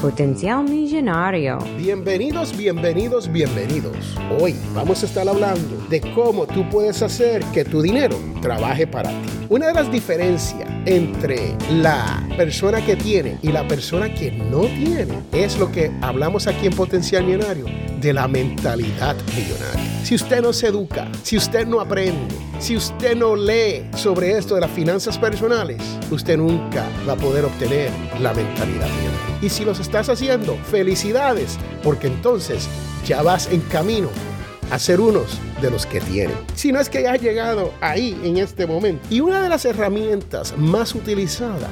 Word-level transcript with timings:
Potencial 0.00 0.64
Millonario. 0.64 1.58
Bienvenidos, 1.76 2.56
bienvenidos, 2.56 3.30
bienvenidos. 3.30 4.16
Hoy 4.40 4.56
vamos 4.74 5.02
a 5.02 5.06
estar 5.06 5.28
hablando 5.28 5.76
de 5.90 6.00
cómo 6.14 6.46
tú 6.46 6.66
puedes 6.70 7.02
hacer 7.02 7.44
que 7.52 7.66
tu 7.66 7.82
dinero 7.82 8.16
trabaje 8.40 8.86
para 8.86 9.10
ti. 9.10 9.28
Una 9.50 9.66
de 9.66 9.74
las 9.74 9.92
diferencias 9.92 10.66
entre 10.86 11.54
la 11.70 12.26
persona 12.34 12.84
que 12.84 12.96
tiene 12.96 13.36
y 13.42 13.52
la 13.52 13.68
persona 13.68 14.12
que 14.14 14.30
no 14.30 14.62
tiene 14.62 15.18
es 15.32 15.58
lo 15.58 15.70
que 15.70 15.90
hablamos 16.00 16.46
aquí 16.46 16.66
en 16.66 16.72
Potencial 16.74 17.24
Millonario 17.24 17.66
de 18.00 18.12
la 18.14 18.26
mentalidad 18.26 19.16
millonaria. 19.36 19.89
Si 20.02 20.14
usted 20.14 20.42
no 20.42 20.52
se 20.52 20.68
educa, 20.68 21.08
si 21.22 21.36
usted 21.36 21.66
no 21.66 21.80
aprende, 21.80 22.34
si 22.58 22.76
usted 22.76 23.16
no 23.16 23.36
lee 23.36 23.84
sobre 23.94 24.36
esto 24.36 24.54
de 24.54 24.62
las 24.62 24.70
finanzas 24.70 25.18
personales, 25.18 25.80
usted 26.10 26.36
nunca 26.36 26.84
va 27.08 27.12
a 27.12 27.16
poder 27.16 27.44
obtener 27.44 27.90
la 28.20 28.32
mentalidad 28.32 28.88
millonaria. 28.88 29.38
Y 29.40 29.48
si 29.50 29.64
los 29.64 29.78
estás 29.78 30.08
haciendo, 30.08 30.56
felicidades, 30.70 31.58
porque 31.82 32.08
entonces 32.08 32.68
ya 33.06 33.22
vas 33.22 33.48
en 33.52 33.60
camino 33.60 34.08
a 34.70 34.78
ser 34.78 35.00
unos 35.00 35.38
de 35.60 35.70
los 35.70 35.86
que 35.86 36.00
tienen. 36.00 36.36
Si 36.54 36.72
no 36.72 36.80
es 36.80 36.88
que 36.88 37.02
ya 37.02 37.12
has 37.12 37.22
llegado 37.22 37.72
ahí 37.80 38.18
en 38.24 38.38
este 38.38 38.66
momento. 38.66 39.06
Y 39.10 39.20
una 39.20 39.42
de 39.42 39.48
las 39.48 39.64
herramientas 39.64 40.54
más 40.56 40.94
utilizadas 40.94 41.70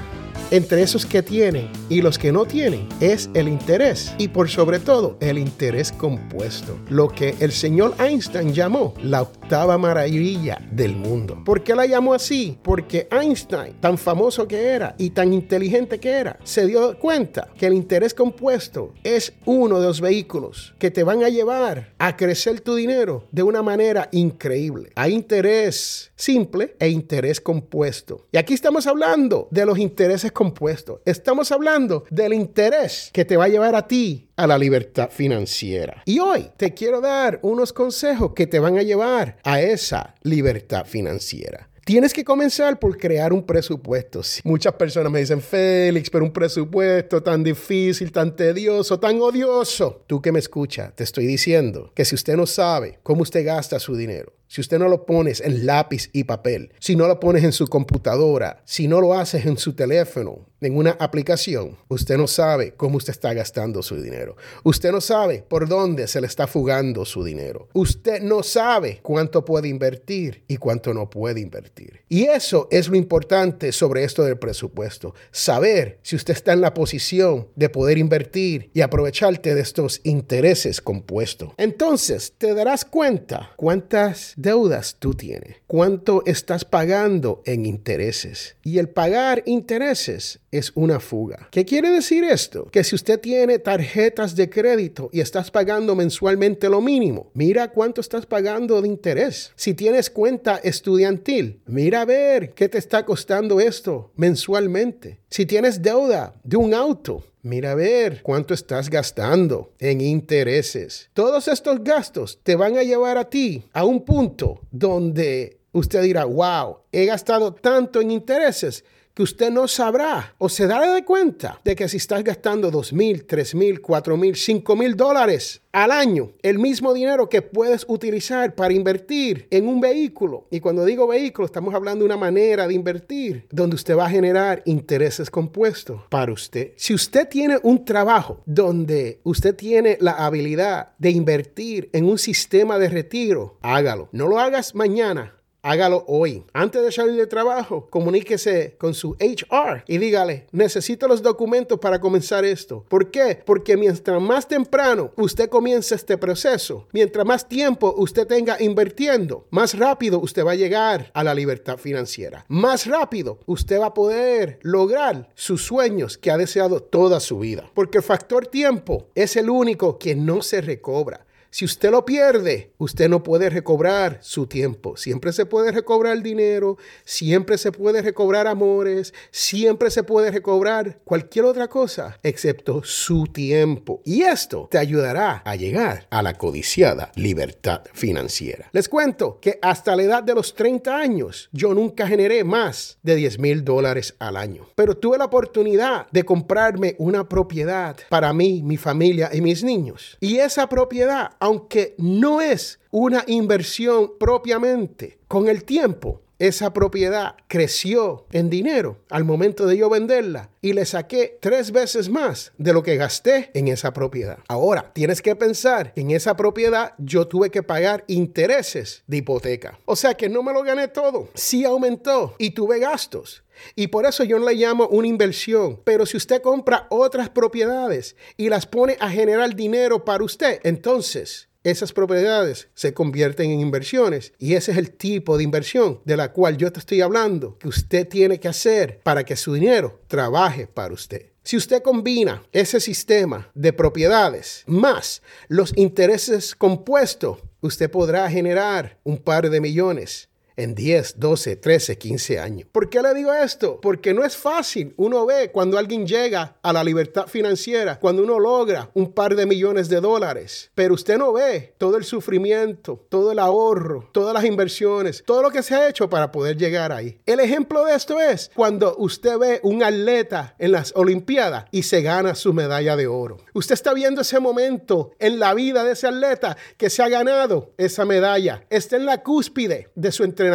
entre 0.51 0.83
esos 0.83 1.07
que 1.07 1.23
tienen 1.23 1.71
y 1.89 2.03
los 2.03 2.19
que 2.19 2.33
no 2.33 2.45
tienen 2.45 2.89
es 3.01 3.31
el 3.35 3.49
interés 3.49 4.15
y 4.19 4.29
por 4.29 4.49
sobre 4.49 4.79
todo 4.79 5.17
el 5.21 5.39
interés 5.39 5.93
compuesto, 5.93 6.79
lo 6.89 7.09
que 7.09 7.35
el 7.41 7.53
señor 7.53 7.95
Einstein 7.99 8.53
llamó 8.53 8.95
la 9.03 9.21
octava 9.49 9.79
maravilla 9.79 10.59
del 10.71 10.95
mundo. 10.95 11.43
¿Por 11.43 11.65
qué 11.65 11.75
la 11.75 11.87
llamó 11.87 12.13
así? 12.13 12.59
Porque 12.63 13.09
Einstein, 13.11 13.81
tan 13.81 13.97
famoso 13.97 14.47
que 14.47 14.63
era 14.63 14.95
y 14.99 15.09
tan 15.09 15.33
inteligente 15.33 15.99
que 15.99 16.11
era, 16.11 16.39
se 16.45 16.67
dio 16.67 16.99
cuenta 16.99 17.49
que 17.57 17.65
el 17.65 17.73
interés 17.73 18.13
compuesto 18.13 18.93
es 19.03 19.33
uno 19.47 19.81
de 19.81 19.87
los 19.87 20.03
vehículos 20.03 20.75
que 20.79 20.91
te 20.91 21.03
van 21.03 21.25
a 21.25 21.31
llevar 21.31 21.95
a 21.97 22.15
crecer 22.15 22.61
tu 22.61 22.75
dinero 22.75 23.25
de 23.33 23.43
una 23.43 23.63
manera 23.63 24.11
increíble. 24.13 24.91
Hay 24.95 25.15
interés 25.15 26.13
simple 26.15 26.77
e 26.79 26.91
interés 26.91 27.41
compuesto. 27.41 28.27
Y 28.31 28.37
aquí 28.37 28.53
estamos 28.53 28.87
hablando 28.87 29.49
de 29.51 29.65
los 29.65 29.79
intereses 29.79 30.31
compuestos. 30.31 31.01
Estamos 31.07 31.53
hablando 31.53 32.05
del 32.11 32.35
interés 32.35 33.09
que 33.15 33.25
te 33.25 33.39
va 33.39 33.45
a 33.45 33.49
llevar 33.49 33.75
a 33.75 33.89
ti 33.89 34.28
a 34.39 34.47
la 34.47 34.57
libertad 34.57 35.11
financiera. 35.11 36.03
Y 36.07 36.21
hoy 36.21 36.49
te 36.57 36.73
quiero 36.73 37.01
dar 37.01 37.41
unos 37.43 37.73
consejos 37.73 38.33
que 38.35 38.47
te 38.47 38.61
van 38.61 38.79
a 38.79 38.83
llevar 38.83 39.37
a 39.43 39.61
esa 39.61 40.15
libertad 40.23 40.87
financiera. 40.87 41.69
Tienes 41.85 42.13
que 42.13 42.23
comenzar 42.23 42.79
por 42.79 42.97
crear 42.99 43.33
un 43.33 43.43
presupuesto. 43.43 44.21
Muchas 44.45 44.75
personas 44.75 45.11
me 45.11 45.21
dicen, 45.21 45.41
Félix, 45.41 46.09
pero 46.11 46.25
un 46.25 46.33
presupuesto 46.33 47.23
tan 47.23 47.43
difícil, 47.43 48.13
tan 48.13 48.37
tedioso, 48.37 49.01
tan 49.01 49.21
odioso. 49.21 50.05
Tú 50.07 50.21
que 50.21 50.31
me 50.31 50.39
escuchas, 50.39 50.95
te 50.95 51.03
estoy 51.03 51.27
diciendo 51.27 51.91
que 51.95 52.05
si 52.05 52.15
usted 52.15 52.37
no 52.37 52.47
sabe 52.47 53.01
cómo 53.03 53.23
usted 53.23 53.45
gasta 53.45 53.81
su 53.81 53.97
dinero, 53.97 54.35
si 54.49 54.61
usted 54.61 54.79
no 54.79 54.89
lo 54.89 55.07
pones 55.07 55.41
en 55.41 55.67
lápiz 55.67 56.11
y 56.13 56.25
papel, 56.25 56.73
si 56.81 56.97
no 56.97 57.07
lo 57.07 57.21
pones 57.21 57.45
en 57.45 57.53
su 57.53 57.69
computadora, 57.69 58.63
si 58.65 58.89
no 58.89 59.01
lo 59.01 59.15
haces 59.15 59.47
en 59.47 59.59
su 59.59 59.75
teléfono, 59.75 60.49
en 60.61 60.77
una 60.77 60.97
aplicación, 60.99 61.79
usted 61.89 62.17
no 62.17 62.27
sabe 62.27 62.75
cómo 62.75 62.97
usted 62.97 63.13
está 63.13 63.33
gastando 63.33 63.83
su 63.83 64.01
dinero. 64.03 64.37
Usted 64.65 64.91
no 64.91 65.01
sabe 65.01 65.45
por 65.49 65.69
dónde 65.69 66.09
se 66.09 66.21
le 66.21 66.27
está 66.27 66.49
fugando 66.49 67.05
su 67.05 67.23
dinero. 67.23 67.69
Usted 67.75 68.21
no 68.23 68.43
sabe 68.43 68.99
cuánto 69.03 69.45
puede 69.45 69.69
invertir 69.69 70.43
y 70.49 70.57
cuánto 70.57 70.93
no 70.95 71.11
puede 71.11 71.41
invertir. 71.41 72.01
Y 72.09 72.25
eso 72.25 72.67
es 72.73 72.89
lo 72.89 72.97
importante 72.97 73.71
sobre 73.71 74.03
esto 74.03 74.25
del 74.25 74.39
presupuesto. 74.39 75.15
Saber 75.31 76.01
si 76.03 76.17
usted 76.17 76.35
está 76.35 76.55
en 76.55 76.61
la 76.61 76.75
posición 76.75 77.49
de 77.55 77.69
poder 77.69 77.99
invertir 77.99 78.71
y 78.75 78.81
aprovecharte 78.81 79.55
de 79.55 79.61
estos 79.61 80.01
intereses 80.03 80.81
compuestos. 80.81 81.53
Entonces, 81.57 82.35
te 82.37 82.55
darás 82.55 82.85
cuenta 82.85 83.53
cuántas 83.57 84.35
deudas 84.39 84.97
tú 85.01 85.15
tienes, 85.15 85.57
cuánto 85.67 86.23
estás 86.25 86.65
pagando 86.65 87.43
en 87.45 87.67
intereses. 87.67 88.57
Y 88.63 88.79
el 88.79 88.89
pagar 88.89 89.43
intereses 89.47 90.39
es 90.53 90.71
una 90.77 91.01
fuga. 91.01 91.49
¿Qué 91.51 91.65
quiere 91.65 91.91
decir 91.91 92.23
esto? 92.23 92.67
Que 92.67 92.85
si 92.85 92.95
usted 92.95 93.21
tiene 93.21 93.59
tarjetas 93.59 94.37
de 94.37 94.49
crédito 94.49 95.11
y 95.13 95.21
estás 95.21 95.51
pagando 95.51 95.97
mensualmente 95.97 96.69
lo 96.69 96.81
mínimo, 96.81 97.31
mira 97.35 97.73
cuánto 97.73 98.01
estás 98.01 98.27
pagando 98.27 98.81
de 98.81 98.89
interés. 98.89 99.53
Si 99.57 99.75
tienes 99.75 100.09
cuenta 100.09 100.57
estudiantil, 100.63 101.61
mira 101.67 102.03
a 102.03 102.05
ver 102.05 102.55
qué 102.55 102.69
te 102.69 102.79
está 102.79 103.05
costando 103.05 103.61
esto 103.61 104.13
mensualmente. 104.15 105.19
Si 105.31 105.47
tienes 105.47 105.83
deuda 105.83 106.35
de 106.45 106.57
un 106.57 106.75
auto, 106.75 107.25
Mira 107.49 107.73
a 107.73 107.75
ver 107.75 108.21
cuánto 108.23 108.53
estás 108.53 108.91
gastando 108.91 109.73
en 109.79 110.03
intereses. 110.03 111.09
Todos 111.15 111.49
estos 111.49 111.83
gastos 111.83 112.41
te 112.43 112.57
van 112.57 112.77
a 112.77 112.83
llevar 112.83 113.17
a 113.17 113.31
ti 113.31 113.65
a 113.73 113.87
un 113.87 114.05
punto 114.05 114.61
donde 114.71 115.57
usted 115.73 116.03
dirá, 116.03 116.27
wow, 116.27 116.81
he 116.93 117.07
gastado 117.07 117.55
tanto 117.55 118.03
en 118.03 118.11
intereses 118.11 118.85
que 119.19 119.25
usted 119.25 119.51
no 119.51 119.67
sabrá 119.67 120.37
o 120.39 120.49
se 120.49 120.69
dará 120.69 120.95
de 120.95 121.05
cuenta 121.05 121.61
de 121.65 121.75
que 121.75 121.89
si 121.89 121.97
estás 121.97 122.23
gastando 122.23 122.71
dos 122.71 122.93
mil, 122.93 123.25
tres 123.25 123.53
mil, 123.53 123.81
cuatro 123.81 124.17
mil, 124.17 124.37
cinco 124.37 124.77
mil 124.77 124.95
dólares 124.95 125.61
al 125.73 125.91
año, 125.91 126.31
el 126.41 126.61
mismo 126.61 126.95
dinero 126.95 127.29
que 127.29 127.43
puedes 127.43 127.85
utilizar 127.89 128.55
para 128.55 128.75
invertir 128.75 129.49
en 129.51 129.67
un 129.67 129.81
vehículo. 129.81 130.47
Y 130.53 130.61
cuando 130.61 130.85
digo 130.85 131.09
vehículo, 131.09 131.47
estamos 131.47 131.75
hablando 131.75 132.05
de 132.05 132.07
una 132.07 132.17
manera 132.17 132.69
de 132.69 132.75
invertir 132.75 133.49
donde 133.51 133.75
usted 133.75 133.97
va 133.97 134.07
a 134.07 134.11
generar 134.11 134.63
intereses 134.67 135.31
compuestos 135.31 136.03
para 136.11 136.33
usted. 136.33 136.75
Si 136.77 136.95
usted 136.95 137.29
tiene 137.29 137.59
un 137.65 137.85
trabajo 137.85 138.45
donde 138.47 139.19
usted 139.25 139.57
tiene 139.57 139.99
la 140.01 140.13
habilidad 140.13 140.93
de 140.99 141.11
invertir 141.11 141.91
en 141.93 142.05
un 142.05 142.19
sistema 142.19 142.79
de 142.79 142.89
retiro, 142.89 143.59
hágalo. 143.63 144.11
No 144.13 144.29
lo 144.29 144.39
hagas 144.39 144.77
mañana 144.77 145.38
Hágalo 145.69 146.03
hoy. 146.07 146.45
Antes 146.55 146.81
de 146.81 146.91
salir 146.91 147.17
de 147.17 147.27
trabajo, 147.27 147.89
comuníquese 147.91 148.77
con 148.79 148.95
su 148.95 149.17
HR 149.21 149.85
y 149.87 149.99
dígale, 149.99 150.47
necesito 150.51 151.07
los 151.07 151.21
documentos 151.21 151.79
para 151.79 152.01
comenzar 152.01 152.47
esto. 152.47 152.87
¿Por 152.89 153.11
qué? 153.11 153.43
Porque 153.45 153.77
mientras 153.77 154.19
más 154.19 154.49
temprano 154.49 155.13
usted 155.17 155.51
comience 155.51 155.95
este 155.95 156.17
proceso, 156.17 156.89
mientras 156.93 157.27
más 157.27 157.47
tiempo 157.47 157.95
usted 157.99 158.27
tenga 158.27 158.57
invirtiendo, 158.59 159.45
más 159.51 159.79
rápido 159.79 160.21
usted 160.21 160.43
va 160.43 160.53
a 160.53 160.55
llegar 160.55 161.11
a 161.13 161.23
la 161.23 161.35
libertad 161.35 161.77
financiera. 161.77 162.47
Más 162.49 162.87
rápido 162.87 163.39
usted 163.45 163.79
va 163.79 163.89
a 163.89 163.95
poder 163.95 164.61
lograr 164.63 165.29
sus 165.35 165.67
sueños 165.67 166.17
que 166.17 166.31
ha 166.31 166.39
deseado 166.39 166.81
toda 166.81 167.21
su 167.21 167.41
vida. 167.41 167.71
Porque 167.75 167.99
el 167.99 168.05
factor 168.05 168.47
tiempo 168.47 169.09
es 169.15 169.37
el 169.37 169.51
único 169.51 169.99
que 169.99 170.17
no 170.17 170.41
se 170.41 170.63
recobra. 170.63 171.27
Si 171.51 171.65
usted 171.65 171.91
lo 171.91 172.05
pierde, 172.05 172.73
usted 172.77 173.09
no 173.09 173.23
puede 173.23 173.49
recobrar 173.49 174.19
su 174.21 174.47
tiempo. 174.47 174.99
Siempre 174.99 175.33
se 175.33 175.47
puede 175.47 175.73
recobrar 175.73 176.23
dinero, 176.23 176.77
siempre 177.05 177.57
se 177.57 177.73
puede 177.73 178.03
recobrar 178.03 178.47
amores, 178.47 179.15
siempre 179.31 179.91
se 179.91 180.03
puede 180.03 180.31
recobrar 180.31 181.01
cualquier 181.05 181.47
otra 181.47 181.69
cosa 181.69 182.19
excepto 182.23 182.83
su 182.85 183.27
tiempo. 183.29 184.03
Y 184.05 184.23
esto 184.23 184.69
te 184.71 184.77
ayudará 184.77 185.43
a 185.45 185.57
llegar 185.57 186.07
a 186.11 186.23
la 186.23 186.35
codiciada 186.35 187.13
libertad 187.15 187.81
financiera. 187.95 188.69
Les 188.73 188.89
cuento 188.89 189.39
que 189.41 189.59
hasta 189.63 189.97
la 189.97 190.03
edad 190.03 190.23
de 190.23 190.35
los 190.35 190.55
30 190.55 190.99
años 190.99 191.49
yo 191.53 191.73
nunca 191.73 192.07
generé 192.07 192.45
más 192.45 192.99
de 193.03 193.15
10 193.15 193.39
mil 193.39 193.65
dólares 193.65 194.15
al 194.19 194.37
año. 194.37 194.69
Pero 194.75 194.99
tuve 194.99 195.17
la 195.17 195.25
oportunidad 195.25 196.09
de 196.11 196.25
comprarme 196.25 196.95
una 196.99 197.27
propiedad 197.27 197.97
para 198.11 198.35
mí, 198.35 198.63
mi 198.63 198.77
familia 198.77 199.31
y 199.33 199.41
mis 199.41 199.65
niños. 199.65 200.19
Y 200.21 200.39
esa 200.39 200.69
propiedad 200.69 201.38
aunque 201.41 201.95
no 201.99 202.41
es 202.41 202.81
una 202.91 203.25
inversión 203.27 204.13
propiamente, 204.19 205.19
con 205.29 205.49
el 205.49 205.65
tiempo 205.65 206.23
esa 206.39 206.73
propiedad 206.73 207.35
creció 207.49 208.27
en 208.33 208.49
dinero 208.51 208.99
al 209.11 209.25
momento 209.25 209.67
de 209.67 209.77
yo 209.77 209.91
venderla 209.91 210.51
y 210.61 210.73
le 210.73 210.85
saqué 210.85 211.39
tres 211.41 211.73
veces 211.73 212.09
más 212.09 212.53
de 212.59 212.73
lo 212.73 212.83
que 212.83 212.97
gasté 212.97 213.51
en 213.55 213.69
esa 213.69 213.93
propiedad. 213.93 214.39
Ahora, 214.49 214.93
tienes 214.93 215.23
que 215.23 215.35
pensar, 215.35 215.93
en 215.97 216.11
esa 216.11 216.37
propiedad 216.37 216.95
yo 216.99 217.27
tuve 217.27 217.51
que 217.51 217.63
pagar 217.63 218.05
intereses 218.07 219.03
de 219.07 219.19
hipoteca. 219.19 219.79
O 219.85 219.97
sea 219.97 220.15
que 220.15 220.29
no 220.29 220.43
me 220.43 220.53
lo 220.53 220.63
gané 220.63 220.89
todo, 220.89 221.29
sí 221.35 221.65
aumentó 221.65 222.35
y 222.39 222.51
tuve 222.51 222.79
gastos. 222.79 223.43
Y 223.75 223.89
por 223.89 224.07
eso 224.07 224.25
yo 224.25 224.39
no 224.39 224.49
le 224.49 224.55
llamo 224.55 224.87
una 224.89 225.09
inversión. 225.09 225.81
Pero 225.85 226.07
si 226.07 226.17
usted 226.17 226.41
compra 226.43 226.87
otras 226.91 227.29
propiedades 227.29 228.17
y 228.37 228.49
las 228.49 228.67
pone 228.67 228.97
a 229.01 229.11
generar 229.11 229.55
dinero 229.55 230.05
para 230.05 230.23
usted, 230.23 230.61
entonces 230.63 231.48
esas 231.65 231.93
propiedades 231.93 232.69
se 232.75 232.95
convierten 232.95 233.51
en 233.51 233.61
inversiones 233.61 234.33
y 234.39 234.55
ese 234.55 234.73
es 234.73 234.79
el 234.79 234.93
tipo 234.93 235.37
de 235.37 235.45
inversión 235.45 236.01
de 236.05 236.17
la 236.17 236.33
cual 236.33 236.57
yo 236.57 236.73
te 236.73 236.79
estoy 236.79 237.01
hablando 237.01 237.59
que 237.59 237.69
usted 237.69 238.07
tiene 238.07 238.39
que 238.39 238.49
hacer 238.49 239.01
para 239.03 239.25
que 239.25 239.37
su 239.37 239.55
dinero 239.55 240.01
trabaje 240.07 240.67
para 240.67 240.95
usted. 240.95 241.33
Si 241.43 241.57
usted 241.57 241.83
combina 241.83 242.43
ese 242.53 242.79
sistema 242.79 243.51
de 243.55 243.73
propiedades 243.73 244.65
más 244.67 245.23
los 245.49 245.73
intereses 245.77 246.55
compuestos, 246.55 247.39
usted 247.61 247.91
podrá 247.91 248.31
generar 248.31 248.99
un 249.03 249.19
par 249.19 249.49
de 249.49 249.61
millones 249.61 250.29
en 250.59 250.75
10, 250.75 251.21
12, 251.21 251.57
13, 251.57 251.99
15 251.99 252.39
años. 252.41 252.69
¿Por 252.73 252.91
qué 252.91 253.01
le 253.01 253.15
digo 253.15 253.33
esto? 253.33 253.81
Porque 253.81 254.13
no 254.13 254.25
es 254.25 254.37
fácil. 254.37 254.93
Uno 254.97 255.25
ve 255.25 255.53
cuando 255.53 255.79
alguien 255.79 256.05
llega 256.05 256.57
a 256.61 256.73
la 256.73 256.83
libertad 256.83 257.29
financiera, 257.29 258.01
cuando 258.01 258.25
uno 258.25 258.41
logra 258.41 258.91
un 258.95 259.13
par 259.13 259.37
de 259.37 259.47
millones 259.47 259.89
de 259.89 260.01
dólares, 260.01 260.71
pero 260.75 260.95
usted 260.95 261.17
no 261.17 261.33
ve 261.33 261.75
todo 261.79 261.97
el 261.97 262.05
sufrimiento, 262.05 263.07
todo 263.09 263.31
el 263.31 263.39
ahorro, 263.39 264.09
todas 264.13 264.35
las 264.35 264.45
inversiones, 264.45 265.23
todo 265.25 265.43
lo 265.43 265.51
que 265.51 265.63
se 265.63 265.77
ha 265.77 265.89
hecho 265.89 266.11
para 266.11 266.33
poder 266.33 266.57
llegar 266.57 266.91
ahí. 266.91 267.21
El 267.25 267.39
ejemplo 267.39 267.85
de 267.85 267.95
esto 267.95 268.21
es 268.21 268.51
cuando 268.53 268.97
usted 268.99 269.39
ve 269.39 269.61
un 269.63 269.85
atleta 269.85 270.57
en 270.59 270.73
las 270.73 270.93
Olimpiadas 270.97 271.67
y 271.71 271.85
se 271.85 272.03
gana 272.03 272.35
su 272.35 272.53
medalla 272.53 272.97
de 272.97 273.07
oro. 273.07 273.37
Usted 273.55 273.75
está 273.75 273.95
viendo 273.95 274.23
ese 274.23 274.41
momento 274.41 275.13
en 275.21 275.39
la 275.39 275.55
vida 275.55 275.85
de 275.85 275.93
ese 275.93 276.09
atleta 276.09 276.57
que 276.77 276.91
se 276.91 277.01
ha 277.05 277.09
ganado 277.09 277.71
esa 277.77 278.05
medalla. 278.05 278.65
Está 278.71 278.97
en 278.97 279.07
la 279.07 279.23
cúspide 279.23 279.93
de 279.95 280.11
su 280.11 280.25
entrenamiento 280.25 280.48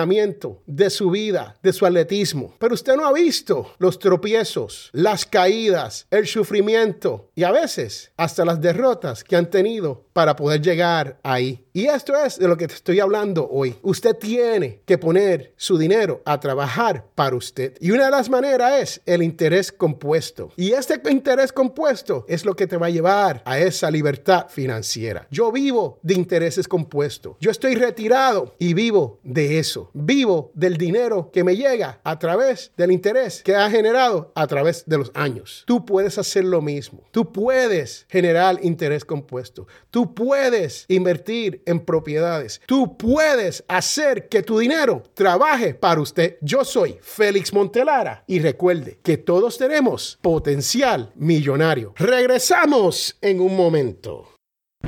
de 0.66 0.90
su 0.90 1.10
vida, 1.12 1.58
de 1.62 1.74
su 1.74 1.86
atletismo. 1.86 2.56
Pero 2.60 2.74
usted 2.74 2.96
no 2.96 3.06
ha 3.06 3.14
visto 3.14 3.74
los 3.78 4.00
tropiezos, 4.00 4.90
las 4.94 5.26
caídas, 5.26 6.08
el 6.12 6.28
sufrimiento 6.28 7.30
y 7.36 7.44
a 7.44 7.52
veces 7.52 8.12
hasta 8.18 8.46
las 8.46 8.62
derrotas 8.62 9.24
que 9.24 9.36
han 9.36 9.50
tenido 9.50 10.06
para 10.14 10.36
poder 10.36 10.62
llegar 10.62 11.20
ahí. 11.24 11.63
Y 11.76 11.88
esto 11.88 12.14
es 12.16 12.38
de 12.38 12.48
lo 12.48 12.56
que 12.56 12.68
te 12.68 12.76
estoy 12.76 13.00
hablando 13.00 13.50
hoy. 13.50 13.76
Usted 13.82 14.16
tiene 14.16 14.82
que 14.86 15.00
poner 15.00 15.56
su 15.58 15.76
dinero 15.76 16.22
a 16.24 16.40
trabajar 16.40 17.08
para 17.16 17.36
usted. 17.36 17.76
Y 17.80 17.90
una 17.90 18.06
de 18.06 18.12
las 18.12 18.30
maneras 18.30 18.80
es 18.80 19.02
el 19.08 19.24
interés 19.24 19.72
compuesto. 19.72 20.52
Y 20.56 20.74
este 20.74 21.02
interés 21.10 21.52
compuesto 21.52 22.26
es 22.28 22.46
lo 22.46 22.56
que 22.56 22.68
te 22.68 22.78
va 22.78 22.86
a 22.86 22.92
llevar 22.92 23.42
a 23.44 23.58
esa 23.58 23.90
libertad 23.90 24.50
financiera. 24.50 25.28
Yo 25.32 25.52
vivo 25.52 25.98
de 26.04 26.14
intereses 26.14 26.68
compuestos. 26.68 27.38
Yo 27.40 27.50
estoy 27.50 27.74
retirado 27.74 28.54
y 28.60 28.76
vivo 28.76 29.20
de 29.24 29.58
eso. 29.58 29.90
Vivo 29.94 30.52
del 30.54 30.78
dinero 30.78 31.32
que 31.34 31.44
me 31.44 31.56
llega 31.56 32.00
a 32.04 32.20
través 32.20 32.72
del 32.78 32.92
interés 32.92 33.42
que 33.42 33.56
ha 33.56 33.68
generado 33.72 34.32
a 34.36 34.46
través 34.46 34.84
de 34.86 35.00
los 35.00 35.12
años. 35.16 35.64
Tú 35.66 35.84
puedes 35.84 36.20
hacer 36.20 36.46
lo 36.46 36.62
mismo. 36.62 37.02
Tú 37.10 37.32
puedes 37.32 38.06
generar 38.10 38.60
interés 38.62 39.04
compuesto. 39.04 39.66
Tú 39.90 40.14
puedes 40.14 40.86
invertir 40.88 41.63
en 41.66 41.80
propiedades. 41.80 42.62
Tú 42.66 42.98
puedes 42.98 43.64
hacer 43.68 44.28
que 44.30 44.44
tu 44.44 44.60
dinero 44.60 45.04
trabaje 45.14 45.74
para 45.74 46.02
usted. 46.02 46.38
Yo 46.42 46.64
soy 46.66 46.98
Félix 47.02 47.54
Montelara 47.54 48.24
y 48.28 48.40
recuerde 48.40 49.00
que 49.04 49.18
todos 49.18 49.58
tenemos 49.58 50.20
potencial 50.22 51.12
millonario. 51.16 51.94
Regresamos 51.98 53.18
en 53.22 53.40
un 53.40 53.56
momento. 53.56 54.30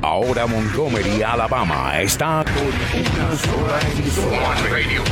Ahora 0.02 0.46
Montgomery, 0.46 1.22
Alabama 1.22 1.98
está 2.00 2.44
con 2.44 2.66
una 2.66 3.36
sola 3.36 3.80
emisora. 3.92 4.54
Radio 4.70 5.02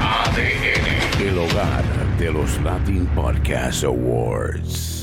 ADN. 0.00 1.22
El 1.22 1.38
hogar 1.38 1.84
de 2.18 2.32
los 2.32 2.58
Latin 2.62 3.06
Podcast 3.14 3.84
Awards. 3.84 4.99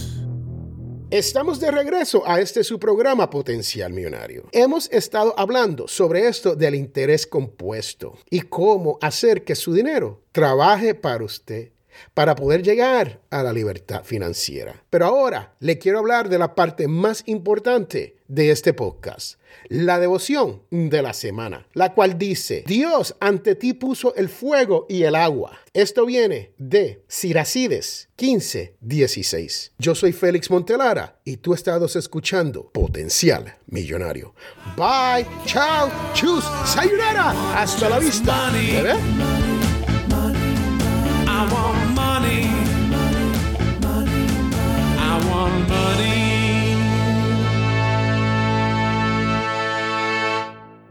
Estamos 1.09 1.61
de 1.61 1.71
regreso 1.71 2.23
a 2.27 2.41
este 2.41 2.65
su 2.65 2.79
programa 2.79 3.29
Potencial 3.29 3.93
Millonario. 3.93 4.49
Hemos 4.51 4.91
estado 4.91 5.33
hablando 5.37 5.87
sobre 5.87 6.27
esto 6.27 6.53
del 6.53 6.75
interés 6.75 7.25
compuesto 7.25 8.17
y 8.29 8.41
cómo 8.41 8.97
hacer 9.01 9.45
que 9.45 9.55
su 9.55 9.73
dinero 9.73 10.21
trabaje 10.33 10.95
para 10.95 11.23
usted 11.23 11.71
para 12.13 12.35
poder 12.35 12.63
llegar 12.63 13.21
a 13.29 13.43
la 13.43 13.53
libertad 13.53 14.03
financiera. 14.03 14.83
Pero 14.89 15.05
ahora 15.05 15.55
le 15.59 15.77
quiero 15.77 15.99
hablar 15.99 16.29
de 16.29 16.39
la 16.39 16.55
parte 16.55 16.87
más 16.87 17.23
importante 17.25 18.17
de 18.27 18.51
este 18.51 18.73
podcast, 18.73 19.39
la 19.69 19.99
devoción 19.99 20.61
de 20.69 21.01
la 21.01 21.13
semana, 21.13 21.65
la 21.73 21.93
cual 21.93 22.17
dice, 22.17 22.63
Dios 22.67 23.15
ante 23.19 23.55
ti 23.55 23.73
puso 23.73 24.13
el 24.15 24.29
fuego 24.29 24.85
y 24.89 25.03
el 25.03 25.15
agua. 25.15 25.57
Esto 25.73 26.05
viene 26.05 26.51
de 26.57 27.03
Siracides 27.07 28.09
15, 28.15 28.75
16. 28.81 29.73
Yo 29.77 29.95
soy 29.95 30.11
Félix 30.11 30.49
Montelara 30.49 31.19
y 31.23 31.37
tú 31.37 31.53
estás 31.53 31.95
escuchando 31.95 32.69
Potencial 32.71 33.55
Millonario. 33.67 34.33
Bye, 34.75 35.25
chao, 35.45 35.89
chus, 36.13 36.43
sayonara, 36.65 37.61
hasta 37.61 37.89
la 37.89 37.99
vista. 37.99 38.51
¿Bebé? 38.51 39.36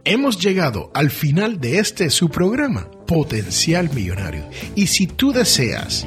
Hemos 0.09 0.39
llegado 0.39 0.93
al 0.95 1.11
final 1.11 1.59
de 1.59 1.81
este 1.81 2.11
su 2.11 2.29
programa, 2.29 2.89
Potencial 3.09 3.91
Millonario. 3.93 4.49
Y 4.77 4.87
si 4.87 5.09
tú 5.09 5.33
deseas 5.33 6.07